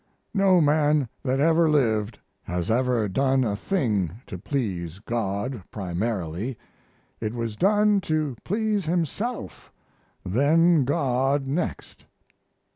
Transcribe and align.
No 0.33 0.59
man 0.61 1.07
that 1.21 1.39
ever 1.39 1.69
lived 1.69 2.17
has 2.41 2.71
ever 2.71 3.07
done 3.07 3.43
a 3.43 3.55
thing 3.55 4.15
to 4.25 4.39
please 4.39 4.97
God 4.97 5.61
primarily. 5.69 6.57
It 7.19 7.35
was 7.35 7.55
done 7.55 8.01
to 8.05 8.35
please 8.43 8.85
himself, 8.87 9.71
then 10.25 10.85
God 10.85 11.45
next. 11.45 12.07